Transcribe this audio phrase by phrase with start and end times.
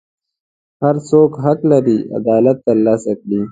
[0.81, 3.41] هر څوک حق لري عدالت ترلاسه کړي.